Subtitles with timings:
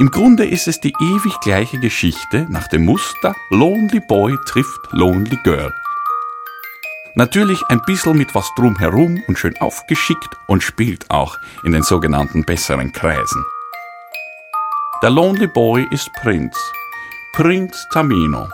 [0.00, 5.36] Im Grunde ist es die ewig gleiche Geschichte nach dem Muster Lonely Boy trifft Lonely
[5.42, 5.74] Girl.
[7.16, 12.44] Natürlich ein bisschen mit was drumherum und schön aufgeschickt und spielt auch in den sogenannten
[12.44, 13.44] besseren Kreisen.
[15.02, 16.56] Der Lonely Boy ist Prinz,
[17.32, 18.48] Prinz Tamino,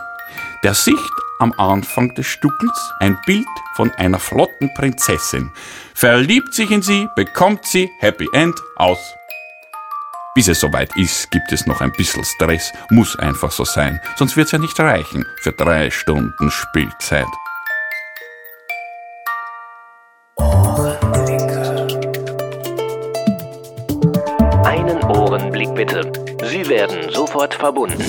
[0.63, 0.97] der sicht
[1.37, 5.51] am Anfang des Stückels ein Bild von einer flotten Prinzessin,
[5.93, 8.97] verliebt sich in sie, bekommt sie, Happy End, aus.
[10.35, 14.35] Bis es soweit ist, gibt es noch ein bisschen Stress, muss einfach so sein, sonst
[14.35, 17.25] wird's ja nicht reichen für drei Stunden Spielzeit.
[24.65, 26.11] Einen Ohrenblick bitte.
[26.43, 28.03] Sie werden sofort verbunden.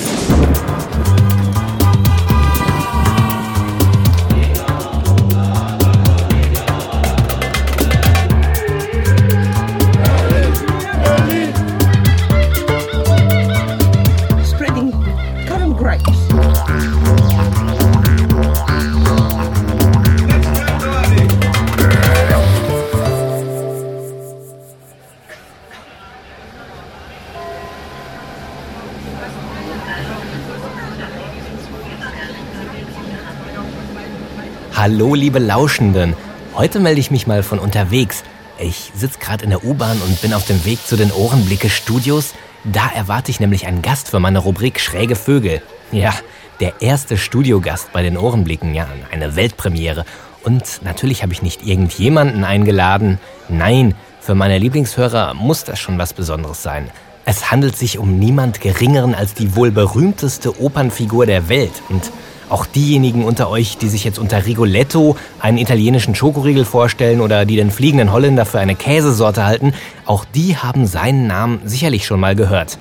[34.88, 36.14] Hallo, liebe Lauschenden.
[36.54, 38.22] Heute melde ich mich mal von unterwegs.
[38.60, 42.34] Ich sitze gerade in der U-Bahn und bin auf dem Weg zu den Ohrenblicke Studios.
[42.62, 45.60] Da erwarte ich nämlich einen Gast für meine Rubrik Schräge Vögel.
[45.90, 46.14] Ja,
[46.60, 48.76] der erste Studiogast bei den Ohrenblicken.
[48.76, 50.04] Ja, eine Weltpremiere.
[50.44, 53.18] Und natürlich habe ich nicht irgendjemanden eingeladen.
[53.48, 56.92] Nein, für meine Lieblingshörer muss das schon was Besonderes sein.
[57.24, 61.82] Es handelt sich um niemand Geringeren als die wohl berühmteste Opernfigur der Welt.
[61.88, 62.12] Und
[62.48, 67.56] auch diejenigen unter euch, die sich jetzt unter Rigoletto einen italienischen Schokoriegel vorstellen oder die
[67.56, 72.36] den fliegenden Holländer für eine Käsesorte halten, auch die haben seinen Namen sicherlich schon mal
[72.36, 72.78] gehört.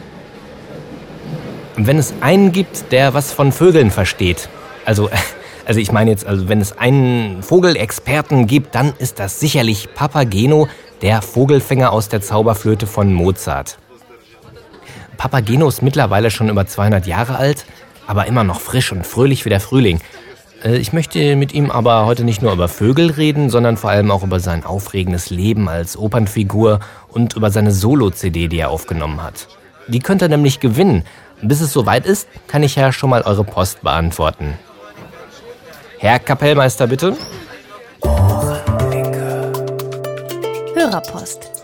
[1.77, 4.49] Wenn es einen gibt, der was von Vögeln versteht,
[4.85, 5.09] also,
[5.65, 10.67] also ich meine jetzt, also wenn es einen Vogelexperten gibt, dann ist das sicherlich Papageno,
[11.01, 13.77] der Vogelfänger aus der Zauberflöte von Mozart.
[15.17, 17.65] Papageno ist mittlerweile schon über 200 Jahre alt,
[18.07, 19.99] aber immer noch frisch und fröhlich wie der Frühling.
[20.63, 24.11] Äh, Ich möchte mit ihm aber heute nicht nur über Vögel reden, sondern vor allem
[24.11, 26.79] auch über sein aufregendes Leben als Opernfigur
[27.09, 29.47] und über seine Solo-CD, die er aufgenommen hat.
[29.87, 31.03] Die könnt ihr nämlich gewinnen.
[31.41, 34.53] Bis es soweit ist, kann ich ja schon mal eure Post beantworten.
[35.99, 37.15] Herr Kapellmeister, bitte.
[40.75, 41.54] Hörerpost.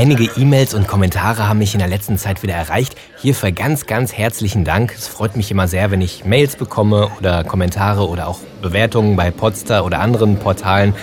[0.00, 2.94] Einige E-Mails und Kommentare haben mich in der letzten Zeit wieder erreicht.
[3.18, 4.94] Hierfür ganz, ganz herzlichen Dank.
[4.94, 9.30] Es freut mich immer sehr, wenn ich Mails bekomme oder Kommentare oder auch Bewertungen bei
[9.30, 10.94] Podster oder anderen Portalen.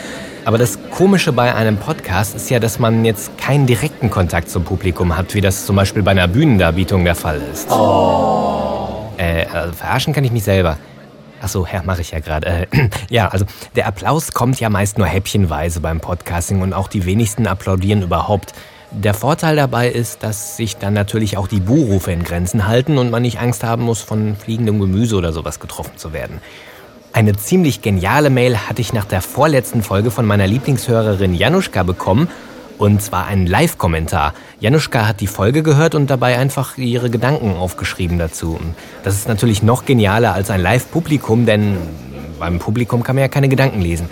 [0.46, 4.64] Aber das Komische bei einem Podcast ist ja, dass man jetzt keinen direkten Kontakt zum
[4.64, 7.70] Publikum hat, wie das zum Beispiel bei einer Bühnendarbietung der Fall ist.
[7.70, 10.80] Äh, also verarschen kann ich mich selber.
[11.40, 12.48] Ach so, ja, mache ich ja gerade.
[12.48, 12.68] Äh,
[13.12, 17.46] ja, also der Applaus kommt ja meist nur häppchenweise beim Podcasting und auch die wenigsten
[17.46, 18.56] applaudieren überhaupt.
[18.92, 23.12] Der Vorteil dabei ist, dass sich dann natürlich auch die Buhrufe in Grenzen halten und
[23.12, 26.40] man nicht Angst haben muss, von fliegendem Gemüse oder sowas getroffen zu werden.
[27.12, 32.30] Eine ziemlich geniale Mail hatte ich nach der vorletzten Folge von meiner Lieblingshörerin Januszka bekommen.
[32.78, 34.36] Und zwar einen Live-Kommentar.
[34.60, 38.60] Januszka hat die Folge gehört und dabei einfach ihre Gedanken aufgeschrieben dazu.
[39.04, 41.78] Das ist natürlich noch genialer als ein Live-Publikum, denn
[42.40, 44.10] beim Publikum kann man ja keine Gedanken lesen.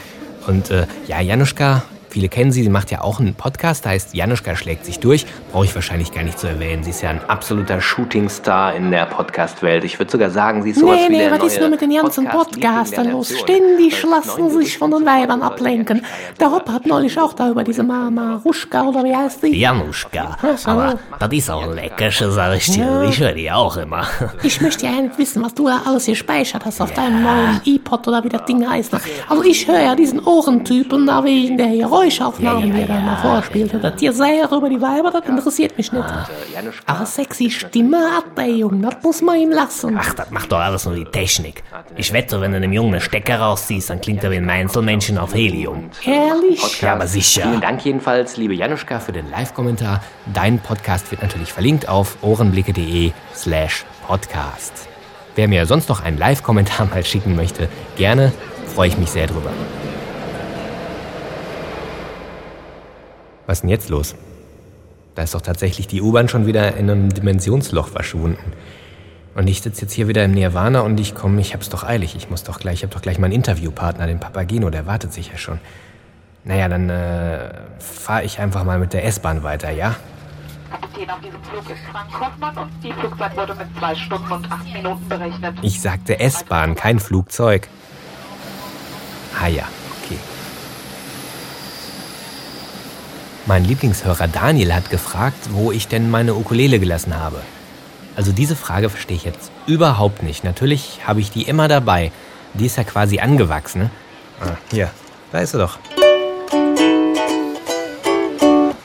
[0.47, 1.83] Und äh, ja, Januszka,
[2.15, 5.25] viele kennen sie, sie macht ja auch einen Podcast, der heißt Januszka schlägt sich durch.
[5.51, 6.81] Brauche ich wahrscheinlich gar nicht zu erwähnen.
[6.81, 9.83] Sie ist ja ein absoluter Shootingstar in der Podcast-Welt.
[9.83, 11.81] Ich würde sogar sagen, sie ist sowas Nee, wie nee, der was ist nur mit
[11.81, 13.37] den ganzen Podcastern los?
[13.37, 16.05] Ständig lassen sich von den Weibern ablenken.
[16.39, 19.59] Der Hopp hat neulich auch da über diese Mama Ruschka oder wie heißt die?
[19.59, 20.37] Januszka.
[20.55, 20.69] So.
[20.69, 22.85] Aber das ist auch ein Leckersche, sag ich dir.
[22.85, 23.09] Ja.
[23.09, 24.07] Ich höre die auch immer.
[24.43, 28.07] Ich möchte ja nicht wissen, was du da alles gespeichert hast auf deinem neuen iPod
[28.07, 28.93] oder wie das Ding heißt.
[29.27, 31.67] Also ich höre ja diesen Ohrentypen da wegen der
[32.05, 33.73] Geräuschaufnahmen, die er da mal vorspielt.
[33.81, 36.05] Das dir sehr über die Weiber, das interessiert mich nicht.
[36.85, 39.97] Aber sexy Stimme hat der Junge, das muss man ihm lassen.
[39.99, 41.63] Ach, das macht doch alles nur die Technik.
[41.96, 45.17] Ich wette, wenn du dem Jungen einen Stecker rausziehst, dann klingt er wie ein Einzelmännchen
[45.17, 45.90] auf Helium.
[46.03, 46.81] Ehrlich?
[46.81, 47.43] Ja, aber sicher.
[47.43, 50.02] Vielen Dank jedenfalls, liebe Januszka, für den Live-Kommentar.
[50.34, 54.87] Dein Podcast wird natürlich verlinkt auf ohrenblicke.de slash podcast.
[55.35, 57.67] Wer mir sonst noch einen Live-Kommentar mal schicken möchte,
[57.97, 58.31] gerne,
[58.73, 59.52] freue ich mich sehr drüber.
[63.47, 64.15] Was ist denn jetzt los?
[65.15, 68.53] Da ist doch tatsächlich die U-Bahn schon wieder in einem Dimensionsloch verschwunden.
[69.35, 72.15] Und ich sitze jetzt hier wieder im Nirvana und ich komme, ich hab's doch eilig.
[72.15, 75.29] Ich muss doch gleich, ich hab doch gleich meinen Interviewpartner, den Papageno, der wartet sich
[75.29, 75.59] ja schon.
[76.45, 79.95] Naja, dann äh, fahre ich einfach mal mit der S-Bahn weiter, ja?
[80.71, 84.51] Kapitän auf diesem Flug ist Frank Hoffmann und die Flugzeit wurde mit zwei Stunden und
[84.51, 85.57] acht Minuten berechnet.
[85.61, 87.67] Ich sagte S-Bahn, kein Flugzeug.
[89.41, 89.63] Ah ja,
[90.03, 90.17] okay.
[93.47, 97.41] Mein Lieblingshörer Daniel hat gefragt, wo ich denn meine Ukulele gelassen habe.
[98.15, 100.43] Also diese Frage verstehe ich jetzt überhaupt nicht.
[100.43, 102.11] Natürlich habe ich die immer dabei.
[102.55, 103.91] Die ist ja quasi angewachsen.
[104.41, 104.89] Ah, hier,
[105.31, 105.77] da ist sie doch.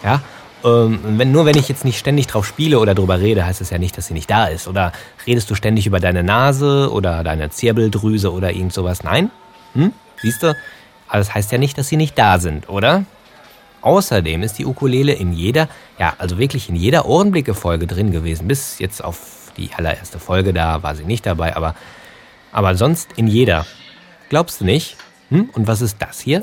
[0.04, 0.20] Ja,
[0.62, 3.70] ähm, wenn, nur wenn ich jetzt nicht ständig drauf spiele oder drüber rede, heißt es
[3.70, 4.68] ja nicht, dass sie nicht da ist.
[4.68, 4.92] Oder
[5.26, 9.04] redest du ständig über deine Nase oder deine Zirbeldrüse oder irgend sowas?
[9.04, 9.30] Nein?
[9.72, 9.92] Hm?
[10.20, 10.54] Siehst du?
[11.08, 13.04] Aber das heißt ja nicht, dass sie nicht da sind, oder?
[13.82, 15.68] Außerdem ist die Ukulele in jeder,
[15.98, 18.48] ja, also wirklich in jeder Ohrenblicke-Folge drin gewesen.
[18.48, 21.74] Bis jetzt auf die allererste Folge, da war sie nicht dabei, aber,
[22.52, 23.66] aber sonst in jeder.
[24.28, 24.96] Glaubst du nicht?
[25.30, 25.50] Hm?
[25.52, 26.40] Und was ist das hier?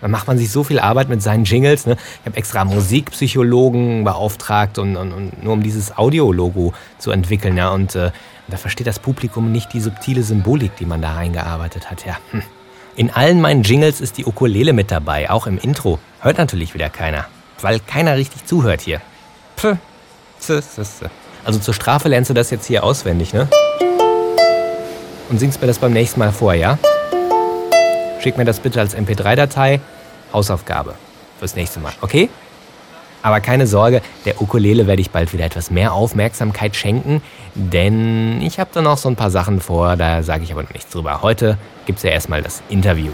[0.00, 1.86] Dann macht man sich so viel Arbeit mit seinen Jingles.
[1.86, 1.96] Ne?
[2.20, 7.56] Ich habe extra Musikpsychologen beauftragt, und, und, und, nur um dieses Audiologo zu entwickeln.
[7.56, 7.70] Ja?
[7.70, 8.10] Und äh,
[8.48, 12.06] da versteht das Publikum nicht die subtile Symbolik, die man da reingearbeitet hat.
[12.06, 12.16] Ja.
[12.30, 12.42] Hm.
[12.96, 15.98] In allen meinen Jingles ist die Ukulele mit dabei, auch im Intro.
[16.20, 17.26] Hört natürlich wieder keiner,
[17.60, 19.00] weil keiner richtig zuhört hier.
[21.44, 23.48] Also zur Strafe lernst du das jetzt hier auswendig, ne?
[25.28, 26.78] Und singst mir das beim nächsten Mal vor, ja?
[28.28, 29.80] Schick mir das bitte als MP3-Datei.
[30.34, 30.96] Hausaufgabe
[31.38, 32.28] fürs nächste Mal, okay?
[33.22, 37.22] Aber keine Sorge, der Ukulele werde ich bald wieder etwas mehr Aufmerksamkeit schenken,
[37.54, 40.74] denn ich habe da noch so ein paar Sachen vor, da sage ich aber noch
[40.74, 41.22] nichts drüber.
[41.22, 43.12] Heute gibt es ja erstmal das Interview.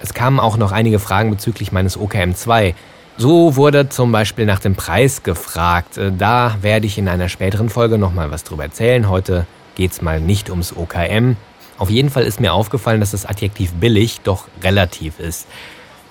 [0.00, 2.74] Es kamen auch noch einige Fragen bezüglich meines OKM2.
[3.18, 5.96] So wurde zum Beispiel nach dem Preis gefragt.
[5.96, 9.08] Äh, da werde ich in einer späteren Folge nochmal was drüber erzählen.
[9.08, 9.46] Heute
[9.76, 11.36] geht es mal nicht ums OKM.
[11.82, 15.48] Auf jeden Fall ist mir aufgefallen, dass das Adjektiv billig doch relativ ist.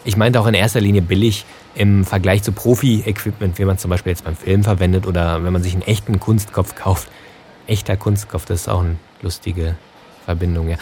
[0.04, 1.46] Ich meinte auch in erster Linie billig
[1.76, 5.64] im Vergleich zu Profi-Equipment, wie man zum Beispiel jetzt beim Film verwendet oder wenn man
[5.64, 7.08] sich einen echten Kunstkopf kauft.
[7.68, 9.78] Echter Kunstkopf, das ist auch eine lustige
[10.26, 10.76] Verbindung, ja.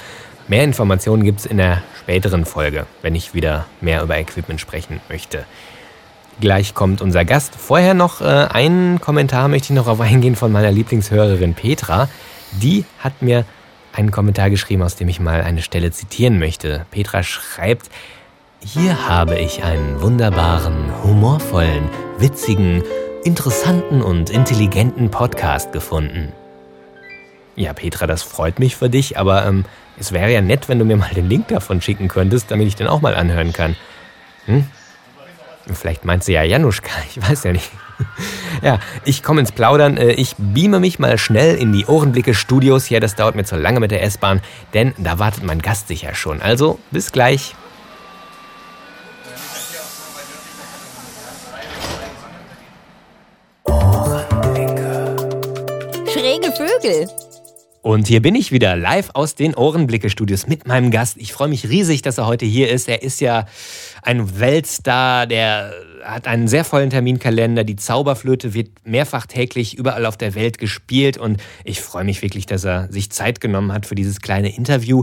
[0.47, 5.01] Mehr Informationen gibt es in der späteren Folge, wenn ich wieder mehr über Equipment sprechen
[5.07, 5.45] möchte.
[6.41, 7.53] Gleich kommt unser Gast.
[7.53, 12.09] Vorher noch äh, einen Kommentar möchte ich noch auf eingehen von meiner Lieblingshörerin Petra.
[12.53, 13.45] Die hat mir
[13.93, 16.85] einen Kommentar geschrieben, aus dem ich mal eine Stelle zitieren möchte.
[16.91, 17.89] Petra schreibt,
[18.61, 22.83] hier habe ich einen wunderbaren, humorvollen, witzigen,
[23.23, 26.33] interessanten und intelligenten Podcast gefunden.
[27.55, 29.65] Ja, Petra, das freut mich für dich, aber ähm,
[29.97, 32.75] es wäre ja nett, wenn du mir mal den Link davon schicken könntest, damit ich
[32.75, 33.75] den auch mal anhören kann.
[34.45, 34.65] Hm?
[35.73, 37.69] Vielleicht meinst du ja Januszka, ich weiß ja nicht.
[38.61, 39.97] Ja, ich komme ins Plaudern.
[39.97, 42.89] Äh, ich beame mich mal schnell in die Ohrenblicke-Studios.
[42.89, 44.41] Ja, das dauert mir zu lange mit der S-Bahn,
[44.73, 46.41] denn da wartet mein Gast sicher schon.
[46.41, 47.55] Also, bis gleich.
[53.63, 55.15] Ohrenblicke.
[56.11, 57.07] Schräge Vögel.
[57.89, 61.17] Und hier bin ich wieder live aus den Ohrenblicke-Studios mit meinem Gast.
[61.17, 62.87] Ich freue mich riesig, dass er heute hier ist.
[62.87, 63.47] Er ist ja
[64.03, 67.63] ein Weltstar, der hat einen sehr vollen Terminkalender.
[67.63, 72.45] Die Zauberflöte wird mehrfach täglich überall auf der Welt gespielt und ich freue mich wirklich,
[72.45, 75.01] dass er sich Zeit genommen hat für dieses kleine Interview.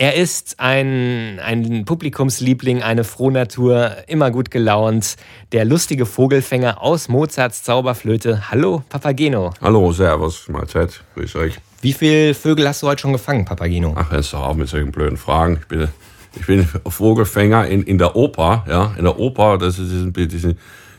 [0.00, 5.16] Er ist ein, ein Publikumsliebling, eine Frohnatur, immer gut gelaunt,
[5.50, 8.48] der lustige Vogelfänger aus Mozarts Zauberflöte.
[8.48, 9.54] Hallo, Papageno.
[9.60, 11.54] Hallo, Servus, Mahlzeit, grüß euch.
[11.80, 13.92] Wie viele Vögel hast du heute schon gefangen, Papageno?
[13.96, 15.58] Ach, jetzt doch auf mit solchen blöden Fragen.
[15.62, 15.88] Ich bin,
[16.38, 20.58] ich bin Vogelfänger in, in der Oper, ja, in der Oper, das ist diesen, diesen,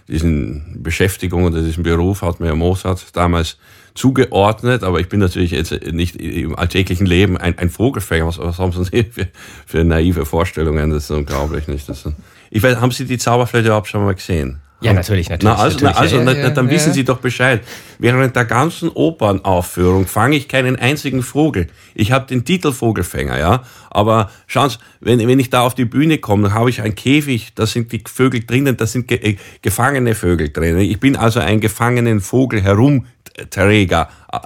[0.09, 3.57] diesen Beschäftigung oder diesen Beruf hat mir Mozart damals
[3.93, 8.27] zugeordnet, aber ich bin natürlich jetzt nicht im alltäglichen Leben ein, ein Vogelfänger.
[8.27, 9.27] Was, was haben Sie für,
[9.65, 10.89] für naive Vorstellungen?
[10.89, 11.87] Das ist unglaublich nicht.
[11.89, 12.15] Das ist,
[12.49, 14.61] ich weiß, haben Sie die Zauberflöte überhaupt schon mal gesehen?
[14.81, 15.55] Ja, natürlich, natürlich.
[15.57, 15.95] Na, also, natürlich.
[15.95, 17.61] Na, also ja, na, ja, dann ja, wissen Sie doch Bescheid.
[17.97, 21.67] Während der ganzen Opernaufführung fange ich keinen einzigen Vogel.
[21.95, 23.63] Ich habe den Titel Vogelfänger, ja.
[23.89, 26.95] Aber schauen Sie, wenn, wenn ich da auf die Bühne komme, dann habe ich einen
[26.95, 30.79] Käfig, da sind die Vögel drinnen, da sind ge äh, gefangene Vögel drinnen.
[30.79, 33.05] Ich bin also ein gefangenen Vogel herum
[33.49, 34.37] Träger äh,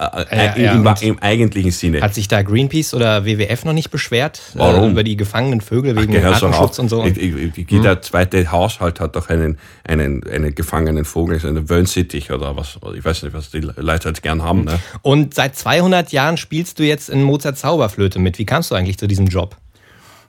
[0.46, 2.02] Ja, ja, im, und im eigentlichen Sinne.
[2.02, 4.42] Hat sich da Greenpeace oder WWF noch nicht beschwert?
[4.54, 4.90] Warum?
[4.90, 7.04] Äh, über die gefangenen Vögel wegen doch Artenschutz und so?
[7.06, 11.70] Ich- ich- ich- Jeder zweite Haushalt hat doch einen, einen, einen gefangenen Vogel, so einen
[11.70, 12.78] Wöhnsittich oder was.
[12.96, 14.64] Ich weiß nicht, was die Leute halt gern haben.
[14.66, 14.80] Ne?
[15.02, 18.38] Und seit 200 Jahren spielst du jetzt in Mozart Zauberflöte mit.
[18.40, 19.58] Wie kamst du eigentlich zu diesem Job?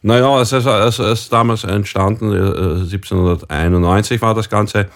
[0.07, 4.87] Naja, es ist, es ist damals entstanden, äh, 1791 war das Ganze.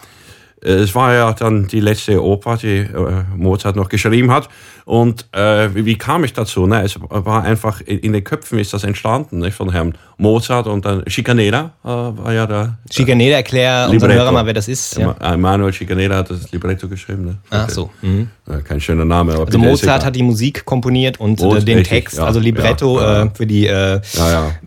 [0.62, 4.48] Äh, es war ja dann die letzte Oper, die äh, Mozart noch geschrieben hat.
[4.88, 6.66] Und äh, wie, kam ich dazu?
[6.66, 6.82] Ne?
[6.82, 9.52] Es war einfach, in, den Köpfen ist das entstanden ne?
[9.52, 12.78] von Herrn Mozart und dann Schikaneda äh, war ja der.
[12.90, 14.14] Schikaneda, erklär unseren.
[14.14, 14.96] Hörer mal, wer das ist.
[14.96, 15.14] Ja.
[15.36, 17.26] Manuel Schikaneda hat das Libretto geschrieben.
[17.26, 17.36] Ne?
[17.50, 17.90] Ach so.
[18.00, 18.30] Mhm.
[18.64, 19.34] Kein schöner Name.
[19.34, 22.40] Aber Also ist Mozart hat die Musik komponiert und äh, den richtig, Text, ja, also
[22.40, 23.24] Libretto ja.
[23.24, 24.00] Äh, für die äh.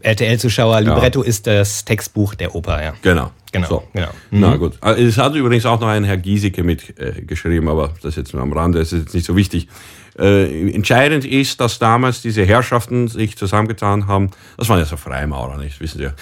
[0.01, 0.81] RTL-Zuschauer.
[0.81, 2.93] Libretto ist das Textbuch der Oper, ja.
[3.01, 3.31] Genau.
[3.51, 3.83] Genau, So.
[3.91, 4.07] genau.
[4.29, 4.77] Na gut.
[4.79, 8.43] Also Es hat übrigens auch noch ein Herr Giesecke mitgeschrieben, äh, aber das jetzt nur
[8.43, 9.67] am Rande, das ist jetzt nicht so wichtig.
[10.19, 14.31] Äh, entscheidend ist, dass damals diese Herrschaften sich zusammengetan haben.
[14.57, 15.79] Das waren ja so Freimaurer, nicht?
[15.79, 16.13] Wissen Sie ja.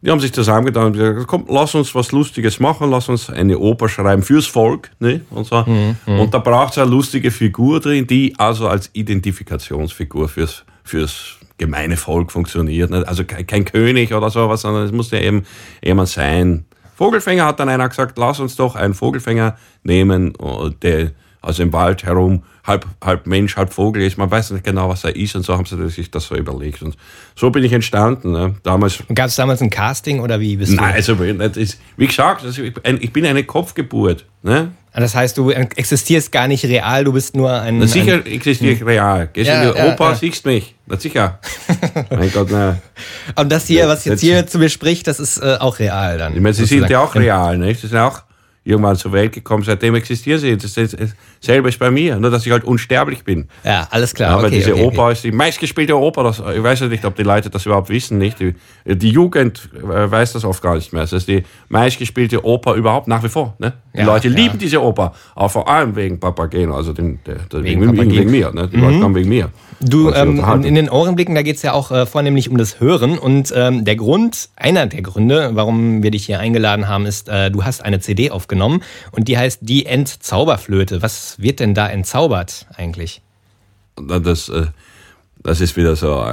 [0.00, 3.58] Die haben sich zusammengetan und gesagt, komm, lass uns was Lustiges machen, lass uns eine
[3.58, 4.90] Oper schreiben fürs Volk.
[5.00, 5.22] Ne?
[5.30, 5.64] Und, so.
[6.06, 11.96] und da braucht es eine lustige Figur drin, die also als Identifikationsfigur fürs, fürs gemeine
[11.96, 12.90] Volk funktioniert.
[12.90, 13.06] Ne?
[13.08, 15.44] Also kein, kein König oder sowas, sondern es muss ja eben
[15.82, 16.64] jemand sein.
[16.94, 21.72] Vogelfänger hat dann einer gesagt, lass uns doch einen Vogelfänger nehmen, äh, der also im
[21.72, 24.18] Wald herum halb, halb Mensch, halb Vogel ist.
[24.18, 26.82] Man weiß nicht genau, was er ist und so haben sie sich das so überlegt.
[26.82, 26.96] Und
[27.34, 28.32] so bin ich entstanden.
[28.32, 28.56] Ne?
[28.62, 30.94] Damals Gab es damals ein Casting oder wie bist Nein, du?
[30.94, 34.26] also das ist, wie gesagt, also ich, bin eine Kopfgeburt.
[34.42, 34.72] Ne?
[34.92, 37.78] Das heißt, du existierst gar nicht real, du bist nur ein.
[37.78, 39.28] Na, sicher Ein, existiere ich real.
[39.32, 40.14] Gehst Ja, in die ja, Oper, ja.
[40.16, 40.74] siehst mich.
[40.86, 41.38] Na sicher.
[42.10, 42.78] mein Gott, na.
[43.36, 46.18] und das hier, was jetzt Das- hier zu mir spricht, das ist äh, auch real
[46.18, 46.34] dann.
[46.34, 47.80] Ich meine, sie sind ja auch real, nicht?
[47.80, 48.22] Sie sind auch
[48.68, 50.56] irgendwann zur Welt gekommen, seitdem existieren sie.
[50.56, 50.96] Das ist
[51.40, 53.48] dasselbe ist bei mir, nur dass ich halt unsterblich bin.
[53.64, 54.30] Ja, alles klar.
[54.30, 55.12] Ja, aber okay, diese okay, Oper okay.
[55.12, 56.22] ist die meistgespielte Oper.
[56.24, 58.38] Das, ich weiß ja nicht, ob die Leute das überhaupt wissen, nicht?
[58.40, 61.02] Die, die Jugend äh, weiß das oft gar nicht mehr.
[61.02, 63.54] Es ist die meistgespielte Oper überhaupt nach wie vor.
[63.58, 63.72] Ne?
[63.94, 64.34] Die Ja, Leute ja.
[64.34, 68.10] lieben diese Oper, aber vor allem wegen Papageno, also dem, der, der, Wegen wegen, wegen,
[68.10, 68.52] wegen mir.
[68.52, 68.68] Ne?
[68.68, 69.50] Die Leute kommen wegen mir.
[69.80, 73.16] Du, ähm, in den Ohrenblicken, da geht's ja auch äh, vornehmlich um das Hören.
[73.16, 77.50] Und ähm, der Grund, einer der Gründe, warum wir dich hier eingeladen haben, ist, äh,
[77.50, 78.57] du hast eine CD aufgenommen
[79.12, 81.02] und die heißt Die Entzauberflöte.
[81.02, 83.22] Was wird denn da entzaubert eigentlich?
[83.96, 84.66] Das, äh,
[85.42, 86.24] das ist wieder so,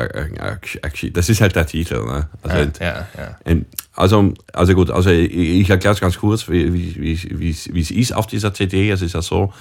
[1.13, 2.05] das ist halt der Titel.
[2.05, 2.27] Ne?
[2.43, 3.37] Also, ja, ja.
[3.43, 7.91] ent- also, also gut, also ich, erkläre es ganz kurz, wie, wie, wie, wie es
[7.91, 8.89] ist auf dieser CD.
[8.89, 9.53] Es ist ja so,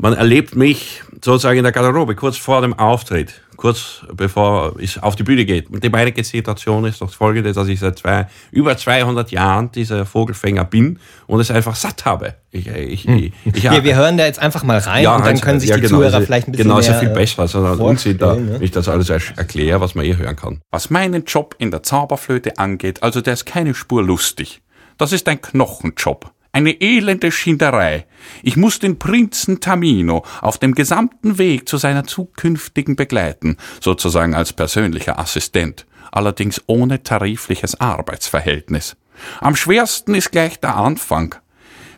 [0.00, 5.14] man erlebt mich sozusagen in der Garderobe, kurz vor dem Auftritt, kurz bevor es auf
[5.14, 5.68] die Bühne geht.
[5.70, 10.06] Und die meine Situation ist doch folgende, dass ich seit zwei, über 200 Jahren dieser
[10.06, 12.34] Vogelfänger bin und es einfach satt habe.
[12.50, 15.42] Ich, ich, ich, ich, Wir, wir hören da jetzt einfach mal rein und dann halt,
[15.42, 17.10] können sich ja, die genau, Zuhörer also, vielleicht ein bisschen Genau, ist ja mehr, viel
[17.10, 18.58] besser, sondern Unsinn, da, ne?
[18.60, 20.62] ich das alles erkläre, was man eh hören kann.
[20.70, 24.62] Was meinen Job in der Zauberflöte angeht, also der ist keine Spur lustig.
[24.96, 26.30] Das ist ein Knochenjob.
[26.52, 28.06] Eine elende Schinderei.
[28.42, 34.52] Ich muss den Prinzen Tamino auf dem gesamten Weg zu seiner zukünftigen begleiten, sozusagen als
[34.52, 38.96] persönlicher Assistent, allerdings ohne tarifliches Arbeitsverhältnis.
[39.40, 41.36] Am schwersten ist gleich der Anfang.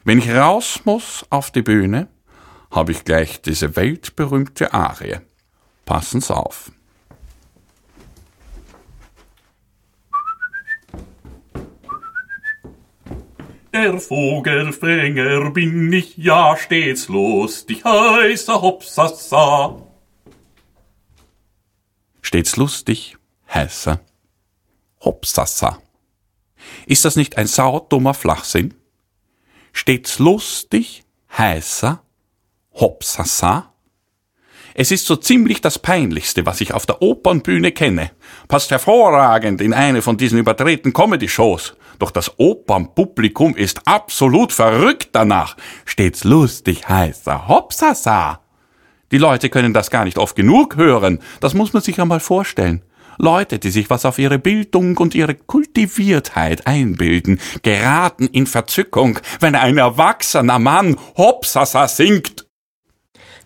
[0.04, 2.08] Wenn ich raus muss auf die Bühne,
[2.70, 5.20] habe ich gleich diese weltberühmte Arie.
[5.86, 6.72] Passen's auf.
[13.72, 19.76] Der Vogelfänger bin ich ja stets lustig, heißer Hopsasa.
[22.20, 23.16] Stets lustig,
[23.52, 24.00] heißer
[25.00, 25.80] Hopsasa.
[26.84, 28.74] Ist das nicht ein saudummer Flachsinn?
[29.72, 31.04] Stets lustig,
[31.38, 32.02] heißer
[32.74, 33.72] Hopsasa.
[34.74, 38.10] Es ist so ziemlich das Peinlichste, was ich auf der Opernbühne kenne.
[38.48, 41.74] Passt hervorragend in eine von diesen überdrehten Comedy-Shows.
[42.02, 45.56] Doch das Opernpublikum ist absolut verrückt danach.
[45.84, 48.40] Stets lustig heißer Hopsasa.
[49.12, 51.20] Die Leute können das gar nicht oft genug hören.
[51.38, 52.82] Das muss man sich einmal vorstellen.
[53.18, 59.54] Leute, die sich was auf ihre Bildung und ihre Kultiviertheit einbilden, geraten in Verzückung, wenn
[59.54, 62.48] ein erwachsener Mann Hopsasa singt.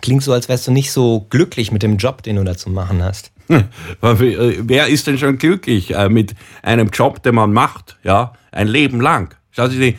[0.00, 2.70] Klingt so, als wärst du nicht so glücklich mit dem Job, den du da zu
[2.70, 3.32] machen hast.
[4.00, 9.00] Wer ist denn schon glücklich äh, mit einem Job, den man macht, ja, ein Leben
[9.00, 9.35] lang?
[9.53, 9.97] Schauen Sie, die-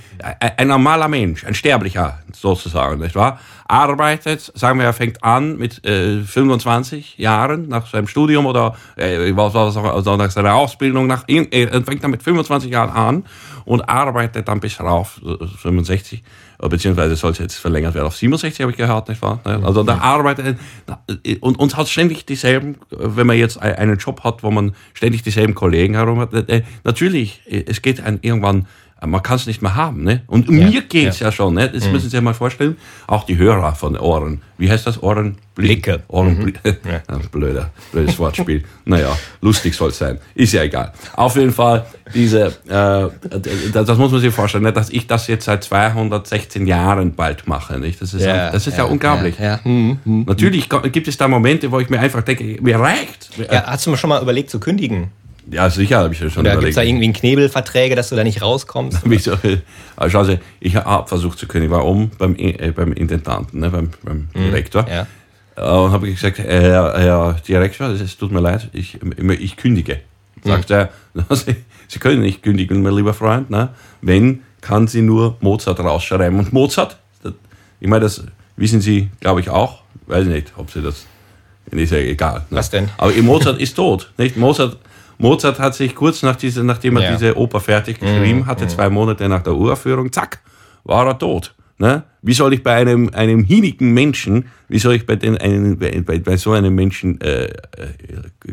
[0.57, 3.39] ein normaler Mensch, ein Sterblicher sozusagen, nicht wahr?
[3.67, 9.35] Arbeitet, sagen wir, er fängt an mit äh, 25 Jahren nach seinem Studium oder äh,
[9.35, 13.25] was, was, also nach seiner Ausbildung, nach, er fängt dann mit 25 Jahren an
[13.65, 16.23] und arbeitet dann bis rauf, äh, 65, äh,
[16.59, 19.39] beziehungsweise soll es jetzt verlängert werden auf 67, habe ich gehört, nicht wahr?
[19.43, 20.57] Also da arbeitet
[21.23, 24.51] äh, und uns hat ständig dieselben, äh, wenn man jetzt ein- einen Job hat, wo
[24.51, 26.33] man ständig dieselben Kollegen herum hat.
[26.33, 28.65] äh, äh, Natürlich, äh, es geht ein, irgendwann
[29.05, 30.03] man kann es nicht mehr haben.
[30.03, 30.23] Ne?
[30.27, 31.31] Und mir geht's ja.
[31.31, 31.53] schon.
[31.53, 31.69] Ne?
[31.69, 32.77] Das müssen Sie sich mal vorstellen.
[33.05, 34.41] Auch die Hörer von Ohren.
[34.57, 35.01] Wie heißt das?
[35.03, 35.37] Ohrenblicke.
[35.53, 36.03] Blicke.
[36.07, 36.77] Ohrenblicke.
[36.83, 37.17] Ja.
[37.31, 38.63] Blöder, blödes Wortspiel.
[38.85, 40.17] naja, lustig soll es sein.
[40.33, 40.93] Ist ja egal.
[41.13, 43.29] Auf jeden Fall, diese, äh,
[43.71, 44.73] das, das muss man sich vorstellen, ne?
[44.73, 47.79] dass ich das jetzt seit 216 Jahren bald mache.
[47.79, 48.01] Nicht?
[48.01, 49.35] Das ist ja, das ist ja, unglaublich.
[49.39, 53.29] Hm, hm, Natürlich gibt es da Momente, wo ich mir einfach denke, mir reicht.
[53.51, 55.11] Ja, hast du schon mal überlegt zu kündigen?
[55.49, 58.15] Ja, sicher habe ich ja schon Oder gibt es da irgendwie einen Knebelverträge, dass du
[58.15, 58.99] da nicht rauskommst?
[59.05, 59.37] Wieso?
[59.95, 61.65] Also schauen Sie, ich habe versucht zu können.
[61.65, 64.83] Ich war oben beim, äh, beim Intendanten, ne, beim, beim Direktor.
[64.83, 64.89] Mhm.
[64.89, 65.07] Ja.
[65.55, 68.99] Äh, Und habe gesagt, äh, Herr, Herr Direktor, es tut mir leid, ich,
[69.39, 70.01] ich kündige.
[70.43, 70.49] Mhm.
[70.49, 70.89] Sagt er,
[71.31, 71.55] Sie,
[71.87, 73.49] Sie können nicht kündigen, mein lieber Freund.
[73.49, 73.69] Ne?
[74.01, 76.37] Wenn, kann Sie nur Mozart rausschreiben.
[76.37, 77.33] Und Mozart, das,
[77.79, 78.23] ich meine, das
[78.57, 79.81] wissen Sie, glaube ich, auch.
[80.07, 81.05] Weiß nicht, ob Sie das,
[81.71, 82.39] ist ja egal.
[82.49, 82.57] Ne?
[82.57, 82.89] Was denn?
[82.97, 84.11] Aber Mozart ist tot.
[84.17, 84.35] Nicht?
[84.37, 84.77] Mozart,
[85.17, 87.11] Mozart hat sich kurz nach diese, nachdem er Ja.
[87.13, 90.39] diese Oper fertig geschrieben hatte, zwei Monate nach der Uraufführung, zack,
[90.83, 91.53] war er tot.
[91.79, 92.03] Ne?
[92.23, 96.01] Wie soll ich bei einem, einem hienigen Menschen, wie soll ich bei, den, einen, bei,
[96.01, 97.51] bei, bei so einem Menschen äh, äh,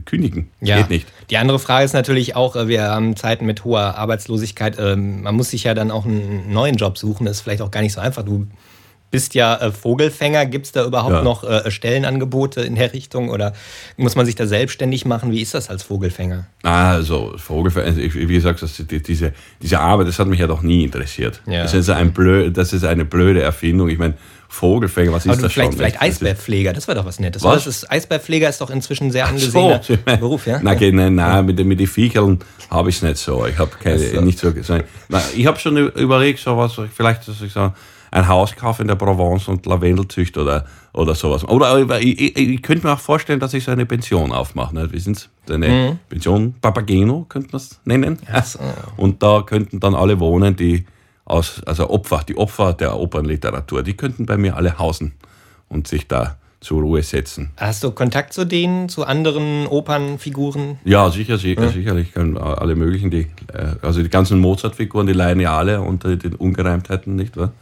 [0.04, 0.50] kündigen?
[0.60, 0.76] Ja.
[0.76, 1.08] Geht nicht.
[1.30, 4.76] Die andere Frage ist natürlich auch, äh, wir haben Zeiten mit hoher Arbeitslosigkeit.
[4.78, 7.24] ähm, Man muss sich ja dann auch einen neuen Job suchen.
[7.24, 8.24] Das ist vielleicht auch gar nicht so einfach.
[8.24, 8.46] Du
[9.14, 10.46] bist ja äh, Vogelfänger.
[10.46, 11.22] Gibt es da überhaupt Ja.
[11.22, 13.52] noch äh, Stellenangebote in der Richtung oder
[13.96, 15.30] muss man sich da selbstständig machen?
[15.32, 16.46] Wie ist das als Vogelfänger?
[16.62, 20.62] Also, Vogelfänger, also wie gesagt, das, die, diese, diese Arbeit, das hat mich ja doch
[20.62, 21.40] nie interessiert.
[21.46, 21.62] Ja.
[21.62, 23.88] Das, ist ein blöd, das ist eine blöde Erfindung.
[23.88, 24.14] Ich meine,
[24.48, 25.78] Vogelfänger, was ist Aber du, das vielleicht, schon?
[25.78, 27.42] vielleicht ist- Eisbärpfleger, das wäre doch was Nettes.
[27.42, 27.66] Was?
[27.66, 30.60] ist, Eisbärpfleger ist doch inzwischen ein sehr angesehener So, Beruf, ja?
[30.62, 32.38] Nein, nein, nein, mit, den- mit den Viecheln
[32.70, 33.44] habe ich es nicht so.
[33.46, 34.20] Ich habe keine, so.
[34.20, 34.84] nicht so, nein,
[35.34, 37.72] Ich habe schon überlegt, so was, vielleicht, dass ich so
[38.14, 41.44] ein Haus kaufe in der Provence und Lavendelzücht oder, oder sowas.
[41.44, 44.72] Oder ich, ich, ich könnte mir auch vorstellen, dass ich so eine Pension aufmache.
[44.74, 44.92] Ne?
[44.92, 45.26] Wissen Sie?
[45.46, 45.98] So Eine Mhm.
[46.08, 48.18] Pension Papageno könnte man es nennen.
[48.44, 48.60] so.
[48.96, 50.86] Und da könnten dann alle wohnen, die
[51.24, 55.12] aus, also Opfer, die Opfer der Opernliteratur, die könnten bei mir alle hausen
[55.68, 57.50] und sich da zur Ruhe setzen.
[57.58, 60.78] Hast du Kontakt zu denen, zu anderen Opernfiguren?
[60.84, 62.08] Ja, sicher, sicher, sicherlich.
[62.08, 66.16] Ich kann alle möglichen, die, äh, also die ganzen Mozart-Figuren, die leiden ja alle unter
[66.16, 67.52] den Ungereimtheiten, nicht wahr?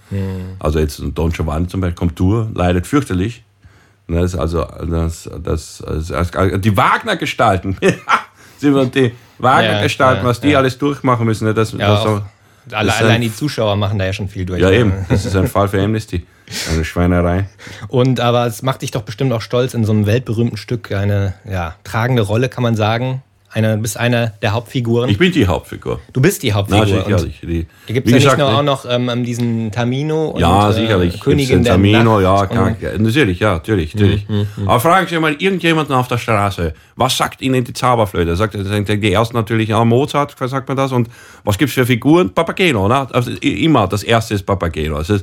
[0.61, 3.42] Also jetzt Don Giovanni zum Beispiel, kommt Tour, leidet fürchterlich.
[4.09, 7.77] Das, also, das, das, das, die Wagner-Gestalten,
[8.62, 10.59] die Wagner-Gestalten, Ja, ja, was die ja.
[10.59, 12.22] alles durchmachen müssen, ne, das, Ja, das, auch
[12.66, 14.61] ist allein ein- die Zuschauer machen da ja schon viel durch.
[14.61, 16.24] ja eben, das ist ein Fall für Amnesty.
[16.70, 17.46] Eine Schweinerei.
[17.88, 21.35] Und aber es macht dich doch bestimmt auch stolz, in so einem weltberühmten Stück eine
[21.48, 23.22] ja, tragende Rolle, kann man sagen.
[23.55, 25.11] Eine, du bist einer der Hauptfiguren.
[25.11, 26.01] Ich bin die Hauptfigur.
[26.12, 26.87] du bist die Na, Hauptfigur.
[27.19, 27.43] sicherlich.
[27.43, 30.29] Und Die, da gibt es ja nicht gesagt, nur die- auch noch ähm, diesen Tamino
[30.29, 31.21] und Ja, äh, sicherlich.
[31.21, 32.23] Königin Gibt's der Tamino, Nacht.
[32.23, 34.27] ja, klar, ja, natürlich, ja, natürlich, natürlich.
[34.65, 38.37] Aber fragen Sie mal irgendjemanden auf der Straße, was sagt Ihnen die Zauberflöte?
[38.37, 41.09] Sagt, sagt die ersten natürlich, ja, Mozart, sagt man das, und
[41.45, 42.31] was gibt's für Figuren?
[42.33, 43.07] Papageno, ne?
[43.12, 44.97] Also immer, das erste ist Papageno.
[44.97, 45.17] Also,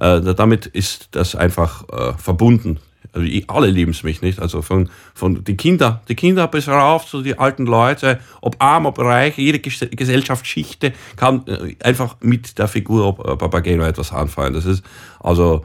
[0.00, 2.78] äh, damit ist das einfach äh, verbunden.
[3.20, 4.40] Also, alle lieben es mich, nicht?
[4.40, 8.86] Also von, von die Kinder, die Kinder bis rauf zu die alten Leute, ob arm,
[8.86, 14.54] ob reich, jede Ges Gesellschaftsschichte kann äh, einfach mit der Figur Papageno etwas anfangen.
[14.54, 14.82] Das ist
[15.20, 15.64] also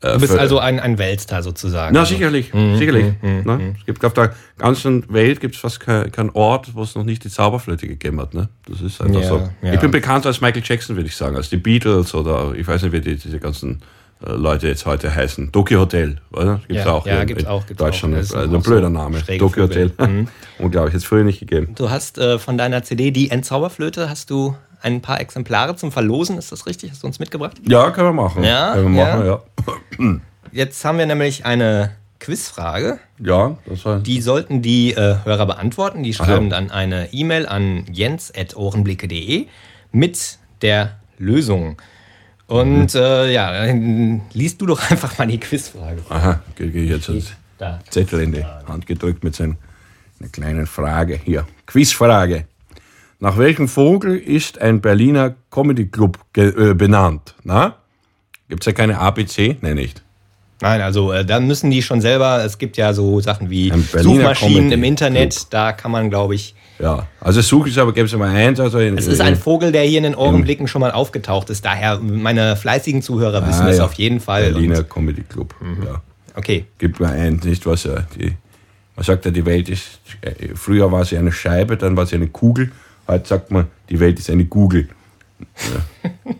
[0.00, 1.94] äh, Du bist also ein, ein Weltstar sozusagen.
[1.94, 3.06] na, Also, sicherlich, sicherlich.
[3.22, 3.74] ne?
[3.78, 7.04] Es gibt auf der ganzen Welt gibt es fast keinen kein Ort, wo es noch
[7.04, 8.34] nicht die Zauberflöte gegeben hat.
[8.34, 8.48] Ne?
[8.68, 9.48] Das ist einfach Ja, so.
[9.62, 9.72] ja.
[9.72, 12.82] Ich bin bekannt als Michael Jackson, würde ich sagen, als die Beatles oder ich weiß
[12.82, 13.80] nicht, wie die, diese ganzen
[14.20, 15.52] Leute jetzt heute heißen.
[15.52, 16.60] Tokyo Hotel, oder?
[16.66, 18.14] Gibt's Ja, auch ja, gibt's in auch, gibt's Deutschland.
[18.14, 18.18] auch.
[18.18, 19.18] Das ist ein blöder Name.
[19.24, 19.92] Tokyo Vögel.
[19.98, 20.08] Hotel.
[20.08, 20.28] Mhm.
[20.58, 21.74] Unglaublich, jetzt früher nicht gegeben.
[21.74, 26.38] Du hast äh, von deiner CD die Endzauberflöte, hast du ein paar Exemplare zum Verlosen,
[26.38, 26.90] ist das richtig?
[26.90, 27.56] Hast du uns mitgebracht?
[27.66, 28.44] Ja, können wir machen.
[28.44, 29.42] Ja, können wir machen, ja.
[30.08, 30.20] ja.
[30.52, 32.98] Jetzt haben wir nämlich eine Quizfrage.
[33.18, 33.98] Ja, das war.
[33.98, 36.02] Die sollten die äh, Hörer beantworten.
[36.02, 36.50] Die schreiben ja.
[36.50, 39.46] dann eine E-Mail an jens.ohrenblicke.de
[39.92, 41.76] mit der Lösung.
[42.46, 46.02] Und äh, ja, dann liest du doch einfach mal die Quizfrage.
[46.08, 47.10] Aha, kriege ich jetzt
[47.58, 47.80] Da.
[47.88, 49.56] Zettel in die Hand gedrückt mit seiner
[50.20, 51.20] einer kleinen Frage.
[51.22, 52.46] Hier, Quizfrage.
[53.20, 57.34] Nach welchem Vogel ist ein Berliner Comedy Club äh, benannt?
[57.42, 57.76] Na?
[58.48, 59.56] Gibt's ja keine ABC?
[59.60, 60.02] Nee, nicht.
[60.64, 64.54] Nein, also äh, da müssen die schon selber, es gibt ja so Sachen wie Suchmaschinen
[64.56, 65.46] Comedy im Internet, Club.
[65.50, 68.58] da kann man, glaube ich, Ja, also suche ich aber, gäbe es mal eins.
[68.60, 71.66] Also in, es ist ein Vogel, der hier in den Ohrenblicken schon mal aufgetaucht ist.
[71.66, 73.84] Daher, meine fleißigen Zuhörer wissen Ah, es ja.
[73.84, 74.52] auf jeden Fall.
[74.52, 75.54] Berliner Und, Comedy Club.
[75.84, 76.00] Ja.
[76.34, 78.32] okay, Gibt mal eins, nicht was ja, die,
[78.96, 82.14] man sagt ja, die Welt ist, äh, früher war sie eine Scheibe, dann war sie
[82.16, 82.72] eine Kugel,
[83.06, 84.88] heute sagt man, die Welt ist eine Google.
[85.40, 86.10] ja,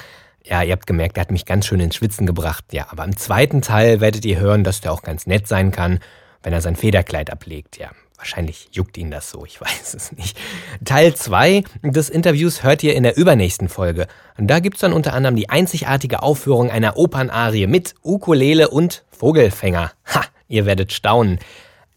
[0.48, 2.64] Ja, ihr habt gemerkt, er hat mich ganz schön ins Schwitzen gebracht.
[2.72, 6.00] Ja, aber im zweiten Teil werdet ihr hören, dass der auch ganz nett sein kann,
[6.42, 7.76] wenn er sein Federkleid ablegt.
[7.76, 10.38] Ja, wahrscheinlich juckt ihn das so, ich weiß es nicht.
[10.84, 14.06] Teil 2 des Interviews hört ihr in der übernächsten Folge.
[14.38, 19.92] Da gibt's dann unter anderem die einzigartige Aufführung einer Opernarie mit Ukulele und Vogelfänger.
[20.14, 21.40] Ha, ihr werdet staunen.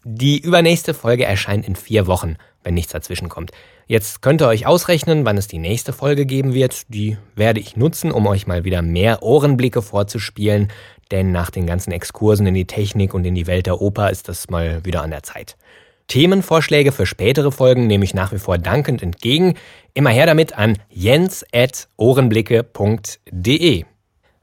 [0.04, 3.52] Die übernächste Folge erscheint in vier Wochen, wenn nichts dazwischen kommt.
[3.86, 6.82] Jetzt könnt ihr euch ausrechnen, wann es die nächste Folge geben wird.
[6.88, 10.68] Die werde ich nutzen, um euch mal wieder mehr Ohrenblicke vorzuspielen,
[11.10, 14.28] denn nach den ganzen Exkursen in die Technik und in die Welt der Oper ist
[14.28, 15.56] das mal wieder an der Zeit.
[16.08, 19.54] Themenvorschläge für spätere Folgen nehme ich nach wie vor dankend entgegen.
[19.94, 23.84] Immer her damit an jens.ohrenblicke.de.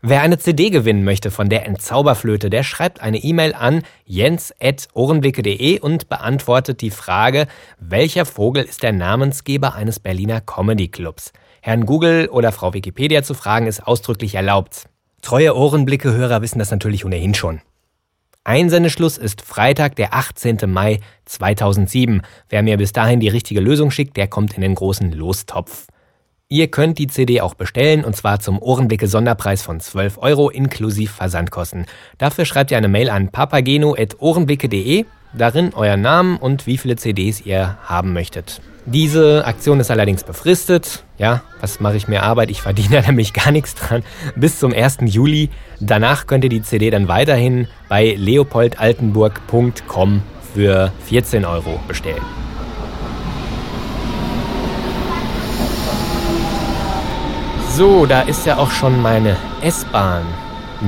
[0.02, 6.08] Wer eine CD gewinnen möchte von der Entzauberflöte, der schreibt eine E-Mail an jens.ohrenblicke.de und
[6.08, 7.48] beantwortet die Frage,
[7.80, 11.34] welcher Vogel ist der Namensgeber eines Berliner Comedy-Clubs?
[11.62, 14.88] Herrn Google oder Frau Wikipedia zu fragen ist ausdrücklich erlaubt.
[15.22, 17.60] Treue Ohrenblicke-Hörer wissen das natürlich ohnehin schon.
[18.46, 20.60] Einsendeschluss ist Freitag, der 18.
[20.68, 22.22] Mai 2007.
[22.48, 25.88] Wer mir bis dahin die richtige Lösung schickt, der kommt in den großen Lostopf.
[26.52, 31.14] Ihr könnt die CD auch bestellen und zwar zum Ohrenblicke Sonderpreis von 12 Euro inklusive
[31.14, 31.86] Versandkosten.
[32.18, 37.78] Dafür schreibt ihr eine Mail an papageno.ohrenblicke.de, darin euer Namen und wie viele CDs ihr
[37.84, 38.62] haben möchtet.
[38.88, 41.04] Diese Aktion ist allerdings befristet.
[41.20, 42.50] Ja, was mache ich mir Arbeit?
[42.50, 44.02] Ich verdiene nämlich gar nichts dran.
[44.36, 44.98] Bis zum 1.
[45.02, 45.52] Juli.
[45.80, 50.24] Danach könnt ihr die CD dann weiterhin bei leopoldaltenburg.com
[50.56, 52.49] für 14 Euro bestellen.
[57.80, 60.26] So, da ist ja auch schon meine S-Bahn.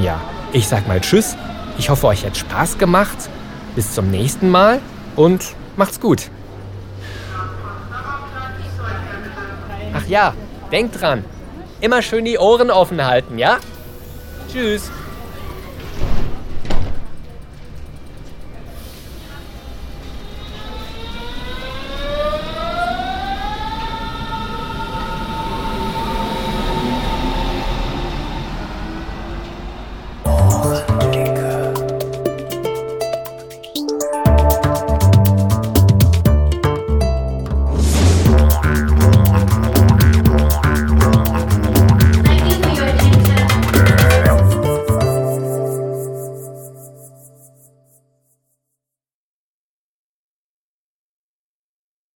[0.02, 0.20] Ja,
[0.52, 1.38] ich sag mal Tschüss.
[1.78, 3.30] Ich hoffe, euch hat Spaß gemacht.
[3.78, 4.82] Bis zum nächsten Mal
[5.16, 6.30] und macht's gut.
[9.94, 10.34] Ach ja,
[10.74, 11.24] denkt dran.
[11.80, 13.60] Immer schön die Ohren offen halten, ja?
[14.52, 14.92] Tschüss.